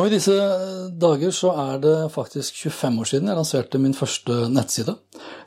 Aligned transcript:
Nå 0.00 0.06
i 0.08 0.12
disse 0.14 0.32
dager 0.96 1.32
så 1.36 1.50
er 1.60 1.80
det 1.82 1.94
faktisk 2.14 2.56
25 2.56 3.00
år 3.02 3.08
siden 3.10 3.28
jeg 3.28 3.36
lanserte 3.36 3.80
min 3.82 3.92
første 3.92 4.46
nettside. 4.48 4.94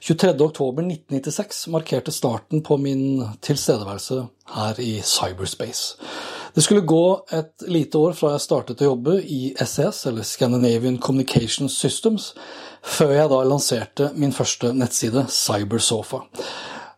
23.10.1996 0.05 1.61
markerte 1.73 2.13
starten 2.13 2.61
på 2.61 2.77
min 2.77 3.23
tilstedeværelse 3.41 4.19
her 4.53 4.81
i 4.83 4.91
cyberspace. 5.01 5.97
Det 6.53 6.61
skulle 6.61 6.85
gå 6.85 7.25
et 7.33 7.65
lite 7.65 7.97
år 7.97 8.13
fra 8.13 8.35
jeg 8.35 8.45
startet 8.45 8.83
å 8.85 8.91
jobbe 8.91 9.17
i 9.25 9.55
SES, 9.57 10.03
eller 10.11 10.21
Scandinavian 10.21 11.01
Communication 11.01 11.65
Systems, 11.65 12.35
før 12.85 13.15
jeg 13.17 13.33
da 13.33 13.41
lanserte 13.49 14.11
min 14.13 14.37
første 14.37 14.69
nettside, 14.77 15.25
Cybersofa. 15.33 16.27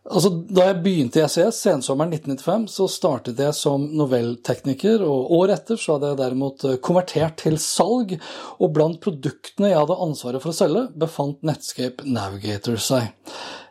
Altså, 0.06 0.30
da 0.30 0.68
jeg 0.68 0.78
begynte 0.84 1.18
i 1.18 1.26
SES 1.26 1.58
sensommeren 1.64 2.12
1995, 2.14 2.66
så 2.76 2.86
startet 2.90 3.40
jeg 3.42 3.54
som 3.58 3.88
novelltekniker, 3.98 5.02
og 5.02 5.32
året 5.34 5.56
etter 5.56 5.80
så 5.82 5.96
hadde 5.96 6.12
jeg 6.12 6.20
derimot 6.20 6.66
eh, 6.68 6.78
konvertert 6.78 7.40
til 7.42 7.58
salg, 7.62 8.14
og 8.62 8.72
blant 8.76 9.00
produktene 9.02 9.72
jeg 9.72 9.80
hadde 9.80 9.98
ansvaret 10.06 10.44
for 10.44 10.54
å 10.54 10.58
selge, 10.60 10.84
befant 10.94 11.42
Netscape 11.46 12.06
Navigator 12.06 12.78
seg. 12.78 13.10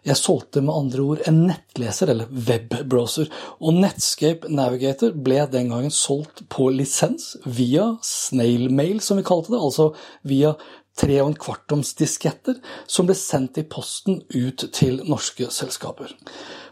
Jeg 0.06 0.20
solgte 0.20 0.62
med 0.62 0.76
andre 0.76 1.06
ord 1.06 1.22
en 1.26 1.40
nettleser, 1.48 2.12
eller 2.12 2.30
webbrowser, 2.30 3.32
og 3.64 3.80
Netscape 3.80 4.52
Navigator 4.52 5.16
ble 5.16 5.40
den 5.50 5.72
gangen 5.72 5.94
solgt 5.94 6.44
på 6.52 6.68
lisens 6.76 7.32
via 7.48 7.94
snailmail, 8.06 9.00
som 9.02 9.18
vi 9.18 9.26
kalte 9.26 9.56
det, 9.56 9.64
altså 9.64 9.94
via 10.28 10.58
tre 10.96 11.18
og 11.22 11.32
en 11.32 11.40
kvartoms 11.40 11.94
disketter 12.00 12.60
som 12.88 13.08
ble 13.08 13.16
sendt 13.20 13.60
i 13.60 13.66
posten 13.68 14.22
ut 14.34 14.68
til 14.76 15.02
norske 15.10 15.50
selskaper. 15.52 16.14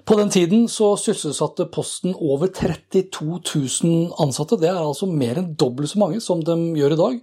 På 0.03 0.17
den 0.19 0.31
tiden 0.33 0.66
så 0.67 0.93
sysselsatte 0.99 1.69
Posten 1.71 2.11
over 2.19 2.49
32 2.51 3.39
000 3.39 4.16
ansatte. 4.19 4.59
Det 4.59 4.67
er 4.67 4.81
altså 4.81 5.07
mer 5.07 5.39
enn 5.39 5.53
dobbelt 5.55 5.94
så 5.94 6.01
mange 6.01 6.19
som 6.23 6.44
de 6.44 6.57
gjør 6.75 6.95
i 6.95 6.99
dag. 6.99 7.21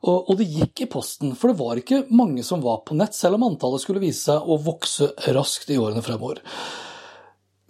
Og, 0.00 0.30
det 0.40 0.48
gikk 0.48 0.80
i 0.84 0.88
posten, 0.88 1.34
for 1.36 1.52
det 1.52 1.60
var 1.60 1.76
ikke 1.76 2.06
mange 2.16 2.44
som 2.44 2.62
var 2.64 2.78
på 2.88 2.96
nett, 2.96 3.12
selv 3.12 3.36
om 3.36 3.44
antallet 3.50 3.82
skulle 3.82 4.00
vise 4.00 4.30
seg 4.30 4.48
å 4.48 4.56
vokse 4.64 5.10
raskt 5.36 5.72
i 5.72 5.76
årene 5.80 6.00
fremover. 6.04 6.40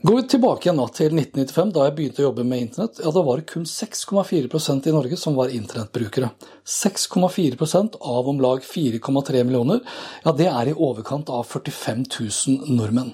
Går 0.03 0.17
vi 0.17 0.23
tilbake 0.33 0.65
igjen 0.65 0.79
til 0.97 1.12
1995, 1.12 1.73
da 1.77 1.83
jeg 1.84 1.95
begynte 1.98 2.23
å 2.23 2.25
jobbe 2.31 2.45
med 2.48 2.62
internett, 2.65 3.03
ja, 3.05 3.11
da 3.12 3.20
var 3.20 3.37
det 3.37 3.51
kun 3.51 3.67
6,4% 3.69 4.87
i 4.89 4.95
Norge 4.95 5.19
som 5.20 5.34
var 5.37 5.53
internettbrukere. 5.53 6.31
6,4% 6.65 7.98
av 8.01 8.31
om 8.33 8.41
lag 8.41 8.65
4,3 8.65 9.43
millioner, 9.45 9.83
ja, 10.25 10.33
det 10.33 10.47
er 10.48 10.71
i 10.71 10.75
overkant 10.89 11.28
av 11.28 11.45
45 11.51 12.06
000 12.17 12.73
nordmenn. 12.78 13.12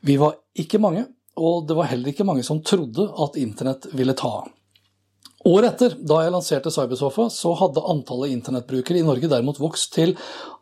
Vi 0.00 0.16
var 0.22 0.38
ikke 0.56 0.80
mange, 0.80 1.04
og 1.36 1.68
det 1.68 1.76
var 1.76 1.92
heller 1.92 2.14
ikke 2.14 2.24
mange 2.24 2.48
som 2.48 2.64
trodde 2.64 3.10
at 3.12 3.36
internett 3.36 3.90
ville 3.92 4.16
ta 4.16 4.32
av. 4.40 4.48
Året 5.52 5.74
etter, 5.74 5.98
da 6.00 6.22
jeg 6.22 6.32
lanserte 6.32 6.72
Cybersofa, 6.72 7.26
så 7.34 7.52
hadde 7.58 7.82
antallet 7.92 8.32
internettbrukere 8.32 9.02
i 9.02 9.04
Norge 9.04 9.28
derimot 9.28 9.60
vokst 9.60 9.92
til 9.98 10.14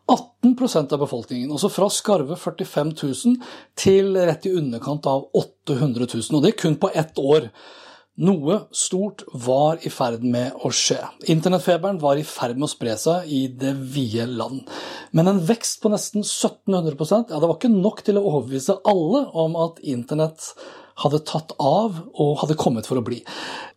18% 0.09 0.93
av 0.93 0.99
befolkningen. 0.99 1.51
Altså 1.51 1.69
fra 1.71 1.89
skarve 1.93 2.37
45 2.39 2.95
000 3.03 3.37
til 3.79 4.17
rett 4.17 4.47
i 4.49 4.55
underkant 4.57 5.07
av 5.09 5.29
800 5.37 6.07
000. 6.07 6.27
Og 6.37 6.43
det 6.45 6.57
kun 6.59 6.79
på 6.81 6.91
ett 6.93 7.19
år. 7.21 7.51
Noe 8.21 8.57
stort 8.75 9.23
var 9.45 9.79
i 9.87 9.89
ferd 9.89 10.25
med 10.27 10.57
å 10.61 10.69
skje. 10.75 10.99
Internettfeberen 11.31 11.97
var 12.01 12.19
i 12.19 12.25
ferd 12.27 12.57
med 12.59 12.67
å 12.67 12.69
spre 12.73 12.97
seg 12.99 13.29
i 13.31 13.45
det 13.47 13.71
vide 13.93 14.27
land. 14.27 14.65
Men 15.15 15.31
en 15.31 15.39
vekst 15.47 15.79
på 15.81 15.89
nesten 15.93 16.25
1700 16.25 17.31
ja, 17.31 17.39
det 17.39 17.47
var 17.47 17.55
ikke 17.55 17.71
nok 17.71 18.03
til 18.05 18.19
å 18.19 18.25
overbevise 18.33 18.77
alle 18.91 19.23
om 19.31 19.55
at 19.63 19.79
internett 19.95 20.51
hadde 21.03 21.21
tatt 21.27 21.55
av 21.59 21.97
og 22.11 22.37
hadde 22.43 22.57
kommet 22.59 22.89
for 22.89 22.99
å 22.99 23.05
bli. 23.05 23.21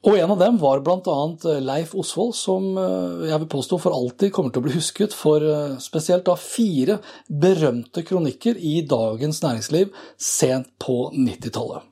Og 0.05 0.19
en 0.19 0.35
av 0.35 0.41
dem 0.41 0.59
var 0.61 0.83
bl.a. 0.85 1.17
Leif 1.65 1.95
Osvold, 1.97 2.35
som 2.37 2.75
eh, 2.81 3.31
jeg 3.31 3.41
vil 3.45 3.51
påstå 3.55 3.81
for 3.81 3.97
alltid 3.97 4.35
kommer 4.35 4.53
til 4.53 4.65
å 4.65 4.67
bli 4.67 4.77
husket 4.77 5.17
for 5.17 5.45
eh, 5.45 5.79
spesielt 5.83 6.27
da 6.29 6.37
fire 6.41 6.99
berømte 7.29 8.05
kronikker 8.07 8.61
i 8.61 8.81
Dagens 8.89 9.43
Næringsliv 9.45 9.95
sent 10.21 10.75
på 10.83 11.09
90-tallet. 11.17 11.91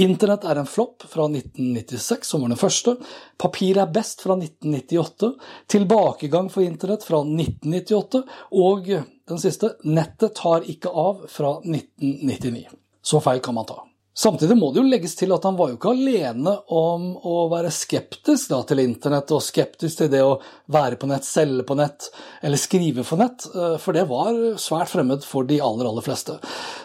Internett 0.00 0.44
er 0.48 0.56
en 0.56 0.68
flopp 0.68 1.02
fra 1.10 1.26
1996, 1.26 2.28
som 2.28 2.44
var 2.44 2.52
den 2.52 2.60
første. 2.60 2.94
Papir 3.40 3.80
er 3.82 3.90
best 3.92 4.22
fra 4.24 4.36
1998. 4.38 5.32
Tilbakegang 5.68 6.48
for 6.52 6.64
internett 6.64 7.04
fra 7.04 7.20
1998. 7.26 8.22
Og 8.56 8.88
den 8.88 9.42
siste, 9.42 9.74
nettet 9.84 10.38
tar 10.40 10.64
ikke 10.70 10.94
av 10.94 11.26
fra 11.28 11.58
1999. 11.64 12.68
Så 13.02 13.20
feil 13.24 13.42
kan 13.44 13.58
man 13.58 13.68
ta. 13.68 13.82
Samtidig 14.14 14.56
må 14.58 14.72
det 14.74 14.80
jo 14.80 14.88
legges 14.90 15.12
til 15.14 15.30
at 15.30 15.44
han 15.46 15.54
var 15.54 15.70
jo 15.70 15.76
ikke 15.76 15.92
alene 15.94 16.56
om 16.74 17.12
å 17.30 17.44
være 17.52 17.70
skeptisk 17.70 18.50
da, 18.50 18.58
til 18.66 18.82
internett, 18.82 19.30
og 19.30 19.44
skeptisk 19.44 20.00
til 20.00 20.10
det 20.10 20.22
å 20.26 20.32
være 20.74 20.98
på 20.98 21.06
nett, 21.06 21.26
selge 21.26 21.62
på 21.66 21.76
nett 21.78 22.08
eller 22.42 22.58
skrive 22.58 23.04
på 23.06 23.18
nett, 23.20 23.46
eh, 23.54 23.76
for 23.78 23.94
det 23.94 24.08
var 24.10 24.34
svært 24.58 24.90
fremmed 24.90 25.22
for 25.22 25.46
de 25.46 25.60
aller, 25.62 25.86
aller 25.86 26.02
fleste. 26.02 26.40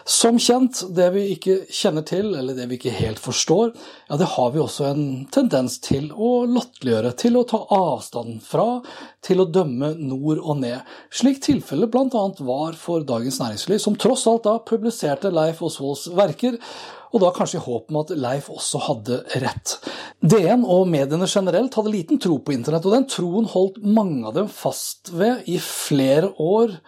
Som 0.06 0.38
kjent, 0.38 0.84
det 0.94 1.08
vi 1.16 1.24
ikke 1.34 1.58
kjenner 1.66 2.06
til, 2.06 2.30
eller 2.38 2.54
det 2.54 2.68
vi 2.70 2.78
ikke 2.78 2.94
helt 2.94 3.18
forstår, 3.18 3.74
ja, 4.06 4.20
det 4.22 4.30
har 4.36 4.52
vi 4.54 4.62
også 4.62 4.86
en 4.92 5.06
tendens 5.34 5.80
til 5.82 6.12
å 6.14 6.44
latterliggjøre, 6.46 7.14
til 7.18 7.40
å 7.40 7.46
ta 7.50 7.64
avstand 7.74 8.38
fra, 8.46 8.68
til 9.26 9.42
å 9.42 9.48
dømme 9.50 9.96
nord 9.98 10.38
og 10.38 10.60
ned, 10.62 10.86
slik 11.10 11.42
tilfellet 11.42 11.90
bl.a. 11.90 12.28
var 12.46 12.78
for 12.78 13.02
Dagens 13.02 13.42
Næringsliv, 13.42 13.82
som 13.82 13.98
tross 13.98 14.28
alt 14.30 14.46
da 14.46 14.60
publiserte 14.62 15.34
Leif 15.34 15.64
Osvolds 15.66 16.06
verker, 16.14 16.60
og 17.12 17.22
da 17.22 17.32
kanskje 17.34 17.60
i 17.60 17.64
håp 17.66 17.92
om 17.92 18.00
at 18.02 18.12
Leif 18.18 18.50
også 18.52 18.82
hadde 18.88 19.20
rett. 19.42 19.76
DN 20.20 20.64
og 20.64 20.86
mediene 20.90 21.28
generelt 21.30 21.76
hadde 21.78 21.92
liten 21.94 22.20
tro 22.22 22.38
på 22.42 22.54
internett, 22.56 22.86
og 22.86 22.96
den 22.96 23.08
troen 23.10 23.50
holdt 23.52 23.80
mange 23.82 24.26
av 24.26 24.36
dem 24.38 24.48
fast 24.52 25.12
ved 25.14 25.46
i 25.50 25.58
flere 25.62 26.32
år 26.42 26.78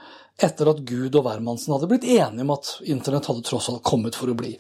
etter 0.42 0.70
at 0.70 0.84
Gud 0.86 1.16
og 1.18 1.24
hvermannsen 1.26 1.74
hadde 1.74 1.88
blitt 1.90 2.06
enige 2.06 2.44
om 2.44 2.54
at 2.54 2.70
internett 2.86 3.26
hadde 3.26 3.42
tross 3.46 3.68
alt 3.72 3.82
kommet 3.86 4.18
for 4.18 4.30
å 4.30 4.36
bli. 4.38 4.52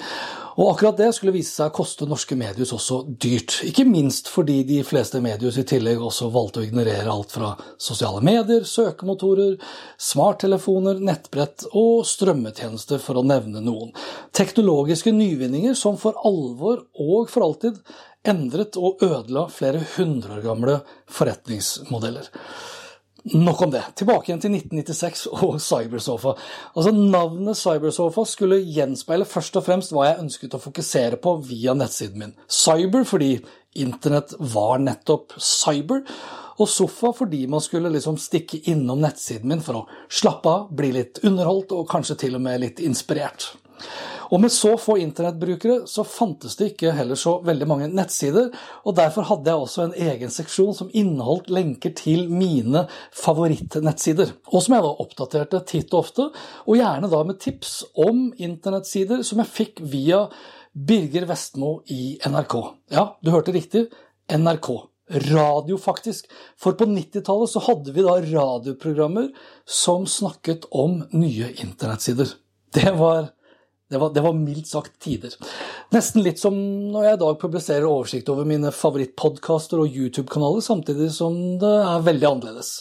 Og 0.58 0.72
akkurat 0.72 0.98
det 0.98 1.12
skulle 1.14 1.36
vise 1.36 1.52
seg 1.54 1.70
å 1.70 1.76
koste 1.76 2.06
norske 2.10 2.34
mediehus 2.38 2.72
også 2.74 3.04
dyrt. 3.22 3.60
Ikke 3.68 3.84
minst 3.86 4.26
fordi 4.32 4.56
de 4.66 4.80
fleste 4.86 5.20
mediehus 5.22 5.60
i 5.62 5.66
tillegg 5.70 6.02
også 6.02 6.32
valgte 6.34 6.64
å 6.64 6.66
ignorere 6.66 7.12
alt 7.12 7.30
fra 7.36 7.52
sosiale 7.78 8.18
medier, 8.26 8.66
søkemotorer, 8.66 9.54
smarttelefoner, 10.02 10.98
nettbrett 10.98 11.68
og 11.70 12.02
strømmetjenester, 12.10 12.98
for 12.98 13.20
å 13.20 13.26
nevne 13.26 13.62
noen. 13.62 13.92
Teknologiske 14.34 15.14
nyvinninger 15.14 15.78
som 15.78 15.94
for 16.00 16.18
alvor 16.26 16.88
og 16.98 17.30
for 17.30 17.46
alltid 17.46 17.78
endret 18.26 18.74
og 18.82 18.98
ødela 19.06 19.46
flere 19.52 19.84
hundre 19.94 20.40
år 20.40 20.42
gamle 20.48 20.80
forretningsmodeller. 21.06 22.32
Nok 23.24 23.62
om 23.62 23.70
det. 23.70 23.82
Tilbake 23.98 24.30
igjen 24.30 24.40
til 24.40 24.54
1996 24.54 25.24
og 25.32 25.56
Cybersofa. 25.60 26.34
Altså 26.74 26.92
Navnet 26.94 27.58
Cybersofa 27.58 28.24
skulle 28.28 28.60
gjenspeile 28.62 29.26
først 29.28 29.58
og 29.58 29.66
fremst 29.66 29.92
hva 29.92 30.06
jeg 30.06 30.20
ønsket 30.22 30.54
å 30.54 30.62
fokusere 30.62 31.18
på 31.22 31.34
via 31.48 31.74
nettsiden 31.76 32.22
min. 32.22 32.36
Cyber 32.46 33.04
fordi 33.08 33.32
internett 33.78 34.32
var 34.38 34.78
nettopp 34.82 35.34
cyber, 35.42 36.04
og 36.58 36.70
sofa 36.70 37.12
fordi 37.14 37.44
man 37.50 37.62
skulle 37.62 37.90
liksom 37.94 38.16
stikke 38.18 38.62
innom 38.70 39.02
nettsiden 39.02 39.50
min 39.50 39.62
for 39.62 39.82
å 39.82 39.86
slappe 40.10 40.50
av, 40.50 40.70
bli 40.74 40.90
litt 40.96 41.20
underholdt 41.26 41.74
og 41.76 41.86
kanskje 41.90 42.18
til 42.24 42.38
og 42.38 42.42
med 42.46 42.62
litt 42.64 42.82
inspirert. 42.82 43.52
Og 44.28 44.42
med 44.42 44.52
så 44.52 44.74
få 44.80 44.98
internettbrukere 45.00 45.86
så 45.88 46.04
fantes 46.04 46.58
det 46.58 46.72
ikke 46.72 46.92
heller 46.96 47.18
så 47.18 47.38
veldig 47.46 47.68
mange 47.70 47.88
nettsider, 47.92 48.50
og 48.84 48.96
derfor 48.98 49.26
hadde 49.30 49.48
jeg 49.48 49.64
også 49.64 49.86
en 49.86 49.96
egen 50.10 50.32
seksjon 50.32 50.76
som 50.76 50.90
inneholdt 50.92 51.48
lenker 51.54 51.94
til 51.96 52.26
mine 52.32 52.84
favorittnettsider, 53.16 54.34
og 54.52 54.64
som 54.64 54.76
jeg 54.76 54.84
da 54.84 54.92
oppdaterte 55.04 55.62
titt 55.68 55.94
og 55.94 56.02
ofte, 56.02 56.28
og 56.66 56.78
gjerne 56.78 57.10
da 57.12 57.22
med 57.24 57.40
tips 57.40 57.80
om 58.04 58.28
internettsider 58.36 59.24
som 59.26 59.40
jeg 59.42 59.54
fikk 59.54 59.82
via 59.88 60.26
Birger 60.78 61.26
Vestmo 61.26 61.78
i 61.90 62.18
NRK. 62.28 62.54
Ja, 62.94 63.08
du 63.24 63.32
hørte 63.34 63.56
riktig, 63.56 63.88
NRK. 64.28 64.70
radio, 65.08 65.78
faktisk. 65.80 66.26
For 66.60 66.76
på 66.76 66.84
90-tallet 66.84 67.48
så 67.48 67.62
hadde 67.64 67.94
vi 67.96 68.04
da 68.04 68.18
radioprogrammer 68.20 69.30
som 69.64 70.04
snakket 70.04 70.68
om 70.68 71.00
nye 71.16 71.48
internettsider. 71.64 72.34
Det 72.76 72.92
var 72.98 73.30
det 73.88 73.98
var, 73.98 74.10
det 74.12 74.20
var, 74.20 74.34
mildt 74.36 74.68
sagt 74.68 74.98
tider. 75.00 75.32
Nesten 75.94 76.20
litt 76.24 76.40
som 76.40 76.56
når 76.92 77.06
jeg 77.06 77.16
i 77.16 77.20
dag 77.22 77.38
publiserer 77.40 77.88
oversikt 77.88 78.28
over 78.28 78.44
mine 78.48 78.72
favorittpodkaster 78.74 79.80
og 79.80 79.96
YouTube-kanaler, 79.96 80.60
samtidig 80.64 81.08
som 81.14 81.38
det 81.62 81.72
er 81.86 82.04
veldig 82.04 82.28
annerledes. 82.28 82.74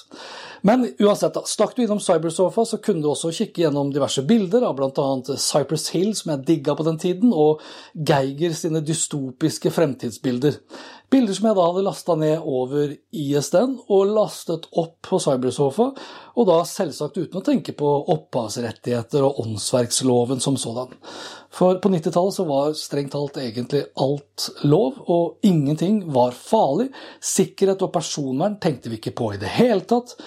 Men 0.67 0.83
uansett, 0.99 1.31
da, 1.37 1.45
stakk 1.47 1.77
du 1.77 1.83
innom 1.85 2.01
Cybersofa, 2.03 2.65
så 2.67 2.79
kunne 2.83 3.05
du 3.05 3.11
også 3.11 3.31
kikke 3.35 3.63
gjennom 3.63 3.93
diverse 3.93 4.23
bilder 4.27 4.65
av 4.67 4.75
bl.a. 4.75 5.37
Cypress 5.39 5.87
Hill, 5.93 6.11
som 6.17 6.33
jeg 6.33 6.45
digga 6.49 6.75
på 6.75 6.85
den 6.87 6.99
tiden, 6.99 7.31
og 7.31 7.63
Geiger 7.93 8.55
sine 8.57 8.81
dystopiske 8.83 9.71
fremtidsbilder. 9.71 10.59
Bilder 11.07 11.37
som 11.37 11.45
jeg 11.47 11.55
da 11.55 11.65
hadde 11.69 11.81
lasta 11.85 12.15
ned 12.19 12.43
over 12.43 12.89
ISDN 13.15 13.77
og 13.87 14.09
lastet 14.11 14.65
opp 14.75 14.97
på 15.07 15.19
Cybersofa, 15.23 15.85
og 16.35 16.47
da 16.49 16.57
selvsagt 16.67 17.19
uten 17.21 17.39
å 17.39 17.43
tenke 17.47 17.71
på 17.79 17.91
opphavsrettigheter 18.11 19.23
og 19.23 19.39
åndsverksloven 19.45 20.43
som 20.43 20.57
sådan. 20.59 20.91
For 21.53 21.79
på 21.79 21.91
90-tallet 21.93 22.35
så 22.35 22.43
var 22.49 22.75
strengt 22.75 23.15
talt 23.15 23.39
egentlig 23.39 23.85
alt 24.03 24.49
lov, 24.67 24.99
og 25.07 25.47
ingenting 25.47 26.03
var 26.11 26.35
farlig. 26.35 26.89
Sikkerhet 27.23 27.87
og 27.87 27.93
personvern 27.95 28.59
tenkte 28.59 28.91
vi 28.91 28.99
ikke 28.99 29.15
på 29.15 29.31
i 29.31 29.39
det 29.39 29.53
hele 29.55 29.87
tatt. 29.87 30.17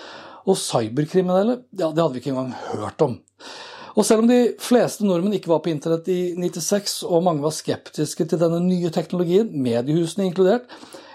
Og 0.48 0.56
cyberkriminelle, 0.56 1.60
ja, 1.76 1.90
det 1.92 2.00
hadde 2.00 2.14
vi 2.16 2.24
ikke 2.24 2.32
engang 2.32 2.56
hørt 2.70 3.04
om. 3.04 3.20
Og 3.96 4.06
selv 4.06 4.24
om 4.24 4.30
de 4.30 4.54
fleste 4.62 5.06
nordmenn 5.06 5.34
ikke 5.38 5.50
var 5.50 5.62
på 5.64 5.72
internett 5.72 6.08
i 6.12 6.34
96, 6.38 7.00
og 7.08 7.24
mange 7.26 7.42
var 7.42 7.54
skeptiske 7.54 8.26
til 8.30 8.40
denne 8.40 8.60
nye 8.64 8.92
teknologien, 8.94 9.50
mediehusene 9.50 10.28
inkludert, 10.28 10.68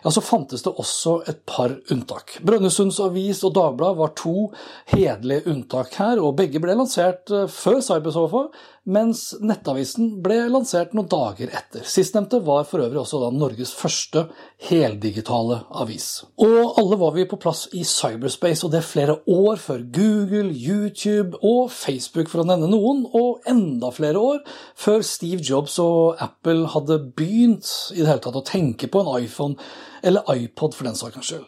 ja, 0.05 0.11
så 0.11 0.21
fantes 0.21 0.61
det 0.61 0.69
også 0.69 1.15
et 1.25 1.39
par 1.49 1.71
unntak. 1.89 2.35
Brønnøysunds 2.45 2.99
Avis 3.01 3.41
og 3.47 3.55
Dagbladet 3.57 3.97
var 3.97 4.11
to 4.13 4.51
hederlige 4.91 5.49
unntak 5.49 5.97
her, 5.97 6.21
og 6.21 6.35
begge 6.37 6.61
ble 6.61 6.75
lansert 6.77 7.33
eh, 7.33 7.47
før 7.49 7.79
Cybersofa, 7.81 8.43
mens 8.85 9.31
Nettavisen 9.41 10.11
ble 10.21 10.43
lansert 10.53 10.91
noen 10.93 11.07
dager 11.09 11.49
etter. 11.49 11.81
Sistnevnte 11.89 12.37
var 12.45 12.67
for 12.69 12.83
øvrig 12.85 12.99
også 13.01 13.23
da 13.23 13.31
Norges 13.33 13.71
første 13.73 14.27
heldigitale 14.67 15.63
avis. 15.73 16.21
Og 16.37 16.77
alle 16.77 16.99
var 17.01 17.15
vi 17.15 17.25
på 17.25 17.39
plass 17.41 17.63
i 17.73 17.81
cyberspace, 17.81 18.61
og 18.61 18.75
det 18.75 18.83
er 18.83 18.85
flere 18.85 19.17
år 19.25 19.57
før 19.63 19.81
Google, 19.95 20.53
YouTube 20.53 21.41
og 21.41 21.73
Facebook, 21.73 22.29
for 22.29 22.43
å 22.43 22.47
nevne 22.51 22.69
noen, 22.69 23.07
og 23.09 23.41
enda 23.49 23.89
flere 23.95 24.21
år 24.21 24.45
før 24.77 25.01
Steve 25.01 25.41
Jobs 25.41 25.79
og 25.81 26.21
Apple 26.21 26.69
hadde 26.77 27.01
begynt 27.17 27.65
i 27.95 28.03
det 28.03 28.09
hele 28.11 28.21
tatt 28.21 28.37
å 28.37 28.45
tenke 28.45 28.91
på 28.91 29.01
en 29.01 29.13
iPhone 29.17 29.57
eller 30.05 30.33
iPod 30.35 30.75
for 30.77 30.85
den 30.87 30.95
saks 30.95 31.27
skyld. 31.27 31.45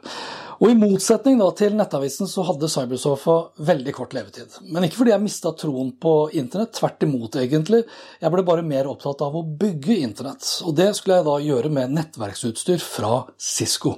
Og 0.57 0.71
I 0.71 0.77
motsetning 0.77 1.41
til 1.57 1.75
Nettavisen 1.77 2.29
så 2.29 2.41
hadde 2.47 2.69
Cybersofa 2.71 3.35
veldig 3.67 3.93
kort 3.93 4.15
levetid. 4.17 4.55
Men 4.65 4.87
ikke 4.87 5.03
fordi 5.03 5.13
jeg 5.13 5.21
mista 5.21 5.51
troen 5.53 5.91
på 6.01 6.13
internett, 6.33 6.73
tvert 6.79 7.05
imot 7.05 7.37
egentlig. 7.37 7.83
Jeg 8.23 8.33
ble 8.33 8.45
bare 8.47 8.65
mer 8.65 8.89
opptatt 8.89 9.21
av 9.25 9.37
å 9.37 9.43
bygge 9.45 9.99
internett, 10.01 10.47
og 10.65 10.73
det 10.79 10.89
skulle 10.97 11.19
jeg 11.19 11.27
da 11.27 11.35
gjøre 11.45 11.71
med 11.77 11.93
nettverksutstyr 11.93 12.81
fra 12.81 13.21
Cisco. 13.37 13.97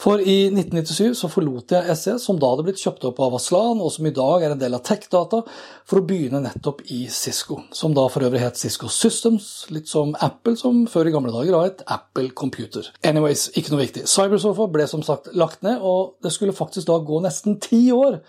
For 0.00 0.22
i 0.24 0.46
1997 0.48 1.18
så 1.18 1.28
forlot 1.28 1.74
jeg 1.76 1.96
SE, 2.00 2.16
som 2.22 2.38
da 2.40 2.48
hadde 2.54 2.64
blitt 2.70 2.80
kjøpt 2.80 3.04
opp 3.10 3.20
av 3.20 3.36
Aslan, 3.36 3.82
og 3.84 3.92
som 3.92 4.08
i 4.08 4.14
dag 4.16 4.46
er 4.46 4.54
en 4.54 4.62
del 4.62 4.78
av 4.78 4.84
TechData, 4.88 5.42
for 5.84 6.00
å 6.00 6.06
begynne 6.06 6.40
nettopp 6.46 6.80
i 6.94 7.02
Cisco, 7.12 7.60
som 7.76 7.92
da 7.96 8.06
for 8.08 8.24
øvrig 8.24 8.40
het 8.40 8.56
Cisco 8.56 8.88
Systems, 8.88 9.50
litt 9.74 9.90
som 9.90 10.14
Apple, 10.24 10.56
som 10.56 10.86
før 10.88 11.10
i 11.10 11.12
gamle 11.12 11.34
dager 11.34 11.58
har 11.58 11.68
et 11.68 11.84
Apple 11.90 12.30
Computer. 12.32 12.88
Anyways, 13.04 13.50
ikke 13.58 13.74
noe 13.74 13.82
viktig. 13.82 14.06
Cybersofa 14.08 14.70
ble 14.72 14.88
som 14.88 15.04
sagt 15.04 15.28
lagt 15.36 15.60
ned, 15.66 15.82
og 15.84 15.89
det 16.22 16.32
skulle 16.34 16.56
faktisk 16.56 16.88
da 16.90 16.98
gå 17.04 17.20
nesten 17.24 17.58
ti 17.62 17.88
år 17.94 18.20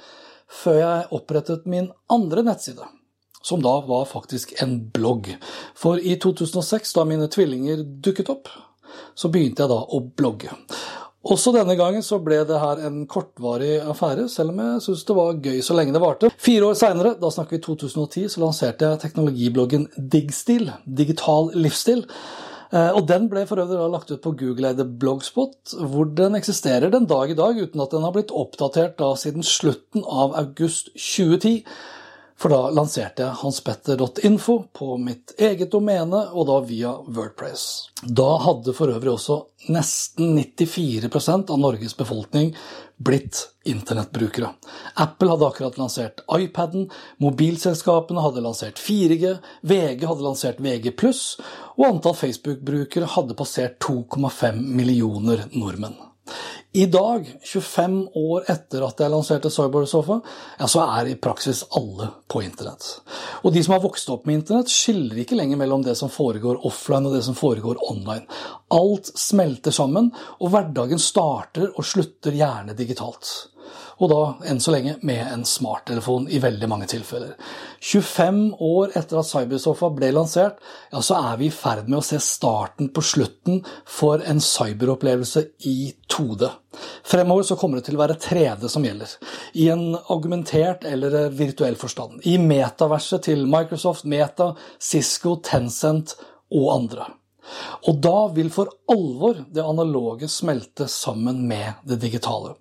før 0.52 0.80
jeg 0.82 1.12
opprettet 1.16 1.70
min 1.70 1.92
andre 2.12 2.44
nettside. 2.48 2.88
Som 3.42 3.64
da 3.66 3.74
var 3.88 4.06
faktisk 4.06 4.54
en 4.62 4.78
blogg. 4.94 5.32
For 5.78 5.98
i 5.98 6.18
2006, 6.22 6.94
da 6.94 7.08
mine 7.10 7.30
tvillinger 7.32 7.82
dukket 8.06 8.30
opp, 8.30 8.52
så 9.18 9.32
begynte 9.34 9.64
jeg 9.64 9.72
da 9.72 9.80
å 9.82 10.02
blogge. 10.18 10.52
Også 11.22 11.52
denne 11.54 11.76
gangen 11.78 12.02
så 12.02 12.18
ble 12.24 12.40
det 12.50 12.58
her 12.58 12.80
en 12.88 13.04
kortvarig 13.10 13.76
affære, 13.86 14.26
selv 14.30 14.56
om 14.56 14.62
jeg 14.64 14.86
syns 14.88 15.04
det 15.06 15.16
var 15.18 15.36
gøy 15.38 15.60
så 15.62 15.76
lenge 15.78 15.94
det 15.94 16.02
varte. 16.02 16.32
Fire 16.42 16.72
år 16.72 16.78
seinere, 16.80 17.14
da 17.22 17.30
snakker 17.34 17.60
vi 17.60 17.64
2010, 17.68 18.30
så 18.34 18.42
lanserte 18.42 18.90
jeg 18.90 19.02
teknologibloggen 19.04 19.86
Digstil, 19.98 20.72
digital 20.86 21.52
livsstil. 21.54 22.02
Eh, 22.72 22.92
og 22.96 23.04
den 23.10 23.28
ble 23.32 23.44
for 23.50 23.60
øvrig 23.60 23.90
lagt 23.92 24.12
ut 24.14 24.22
på 24.24 24.32
Google-eide 24.40 24.86
Blogspot, 25.00 25.74
hvor 25.92 26.08
den 26.16 26.38
eksisterer 26.40 26.92
den 26.94 27.08
dag 27.10 27.34
i 27.34 27.36
dag, 27.36 27.58
uten 27.60 27.84
at 27.84 27.92
den 27.92 28.06
har 28.06 28.16
blitt 28.16 28.32
oppdatert 28.32 28.96
da 29.02 29.12
siden 29.20 29.44
slutten 29.44 30.06
av 30.08 30.38
august 30.40 30.94
2010. 30.96 31.66
For 32.42 32.50
da 32.50 32.72
lanserte 32.74 33.22
jeg 33.22 33.38
hanspetter.info 33.44 34.56
på 34.74 34.96
mitt 34.98 35.36
eget 35.38 35.70
domene, 35.76 36.24
og 36.34 36.48
da 36.50 36.56
via 36.66 36.96
Wordpress. 37.06 37.92
Da 38.02 38.32
hadde 38.42 38.74
for 38.74 38.90
øvrig 38.90 39.12
også 39.14 39.38
nesten 39.70 40.34
94% 40.40 41.54
av 41.54 41.62
Norges 41.62 41.94
befolkning 42.00 42.56
blitt 42.98 43.44
internettbrukere. 43.70 44.56
Apple 45.06 45.30
hadde 45.36 45.50
akkurat 45.52 45.78
lansert 45.78 46.26
iPaden, 46.34 46.90
mobilselskapene 47.22 48.26
hadde 48.26 48.42
lansert 48.42 48.82
4G, 48.82 49.36
VG 49.62 50.10
hadde 50.10 50.26
lansert 50.26 50.62
VG+, 50.66 50.96
og 51.78 51.90
antall 51.92 52.18
Facebook-brukere 52.26 53.14
hadde 53.20 53.38
passert 53.38 53.78
2,5 53.86 54.58
millioner 54.82 55.46
nordmenn. 55.54 56.00
I 56.74 56.86
dag, 56.86 57.26
25 57.44 57.96
år 58.16 58.46
etter 58.48 58.84
at 58.86 59.02
jeg 59.04 59.12
lanserte 59.12 59.50
Cybersofa, 59.52 60.22
ja, 60.56 60.70
så 60.72 60.86
er 60.86 61.10
i 61.12 61.18
praksis 61.20 61.66
alle 61.76 62.08
på 62.32 62.40
internett. 62.46 62.86
Og 63.44 63.52
de 63.52 63.60
som 63.66 63.76
har 63.76 63.84
vokst 63.84 64.08
opp 64.14 64.24
med 64.24 64.40
internett, 64.40 64.72
skiller 64.72 65.20
ikke 65.20 65.36
lenger 65.36 65.60
mellom 65.60 65.84
det 65.84 65.98
som 66.00 66.12
foregår 66.14 66.64
offline 66.70 67.10
og 67.10 67.18
det 67.18 67.26
som 67.28 67.36
foregår 67.36 67.82
online. 67.92 68.24
Alt 68.72 69.12
smelter 69.20 69.76
sammen, 69.76 70.14
og 70.40 70.54
hverdagen 70.54 71.04
starter 71.04 71.74
og 71.74 71.84
slutter 71.92 72.40
gjerne 72.40 72.78
digitalt 72.78 73.34
og 74.02 74.10
da 74.10 74.22
enn 74.50 74.62
så 74.62 74.74
lenge 74.74 74.96
med 75.06 75.22
en 75.30 75.44
smarttelefon 75.46 76.26
i 76.34 76.40
veldig 76.42 76.70
mange 76.70 76.88
tilfeller. 76.90 77.36
25 77.86 78.42
år 78.66 78.96
etter 78.98 79.20
at 79.22 79.30
Cybersofa 79.30 79.92
ble 79.94 80.10
lansert, 80.16 80.58
ja, 80.90 81.04
så 81.06 81.20
er 81.20 81.38
vi 81.42 81.52
i 81.52 81.54
ferd 81.54 81.90
med 81.90 82.00
å 82.00 82.06
se 82.06 82.18
starten 82.24 82.90
på 82.94 83.04
slutten 83.06 83.62
for 83.86 84.26
en 84.26 84.42
cyberopplevelse 84.42 85.46
i 85.70 85.78
2D. 86.10 86.50
Fremover 87.08 87.48
så 87.48 87.58
kommer 87.60 87.80
det 87.80 87.90
til 87.90 87.98
å 87.98 88.04
være 88.04 88.18
3D 88.22 88.70
som 88.72 88.86
gjelder, 88.86 89.16
i 89.54 89.70
en 89.74 89.96
argumentert 90.02 90.86
eller 90.88 91.30
virtuell 91.36 91.78
forstand. 91.80 92.22
I 92.28 92.38
metaverset 92.42 93.28
til 93.30 93.48
Microsoft, 93.50 94.08
Meta, 94.10 94.54
Cisco, 94.82 95.38
Tencent 95.46 96.16
og 96.52 96.70
andre. 96.76 97.10
Og 97.90 97.98
da 98.04 98.28
vil 98.36 98.52
for 98.54 98.70
alvor 98.92 99.42
det 99.52 99.64
analoge 99.66 100.30
smelte 100.32 100.88
sammen 100.92 101.44
med 101.50 101.82
det 101.88 101.98
digitale. 102.04 102.56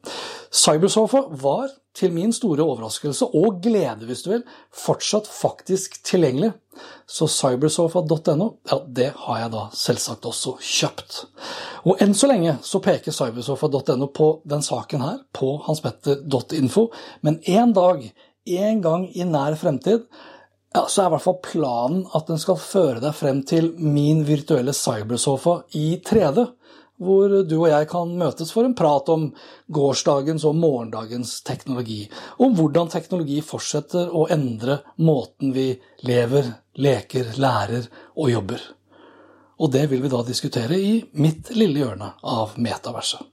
Cybersofa 0.51 1.25
var, 1.31 1.71
til 1.95 2.13
min 2.15 2.33
store 2.33 2.63
overraskelse 2.63 3.27
og 3.35 3.61
glede, 3.63 4.07
hvis 4.07 4.23
du 4.23 4.31
vil, 4.33 4.43
fortsatt 4.75 5.27
faktisk 5.31 6.01
tilgjengelig. 6.07 6.53
Så 7.07 7.27
cybersofa.no, 7.31 8.49
ja, 8.71 8.79
det 8.87 9.09
har 9.25 9.41
jeg 9.41 9.53
da 9.55 9.65
selvsagt 9.75 10.27
også 10.27 10.57
kjøpt. 10.63 11.21
Og 11.87 12.03
enn 12.03 12.15
så 12.15 12.31
lenge 12.31 12.57
så 12.67 12.81
peker 12.83 13.15
cybersofa.no 13.15 14.11
på 14.15 14.31
den 14.49 14.63
saken 14.63 15.03
her, 15.07 15.23
på 15.35 15.57
hanspetter.info, 15.67 16.89
men 17.27 17.41
en 17.51 17.75
dag, 17.77 18.07
en 18.47 18.83
gang 18.83 19.09
i 19.11 19.27
nær 19.27 19.59
fremtid, 19.61 20.07
ja, 20.75 20.85
så 20.87 21.03
er 21.03 21.11
i 21.11 21.15
hvert 21.17 21.27
fall 21.27 21.41
planen 21.43 22.05
at 22.15 22.31
den 22.31 22.39
skal 22.39 22.59
føre 22.63 23.03
deg 23.03 23.15
frem 23.19 23.43
til 23.47 23.73
min 23.83 24.23
virtuelle 24.27 24.75
cybersofa 24.77 25.61
i 25.79 25.99
3D, 26.07 26.47
hvor 27.01 27.33
du 27.49 27.57
og 27.59 27.71
jeg 27.71 27.89
kan 27.91 28.13
møtes 28.21 28.53
for 28.53 28.69
en 28.69 28.77
prat 28.77 29.09
om 29.13 29.31
gårsdagens 29.73 30.45
og 30.49 30.59
morgendagens 30.61 31.39
teknologi, 31.47 32.03
om 32.39 32.55
hvordan 32.59 32.93
teknologi 32.93 33.41
fortsetter 33.45 34.13
å 34.13 34.27
endre 34.33 34.81
måten 35.01 35.55
vi 35.57 35.73
lever, 36.07 36.53
leker, 36.77 37.35
lærer 37.41 37.89
og 38.17 38.31
jobber. 38.35 38.69
Og 39.61 39.73
det 39.73 39.89
vil 39.91 40.05
vi 40.05 40.13
da 40.13 40.23
diskutere 40.25 40.77
i 40.77 40.95
mitt 41.21 41.53
lille 41.57 41.85
hjørne 41.85 42.15
av 42.21 42.57
metaverset. 42.61 43.29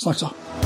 Snakkes. 0.00 0.65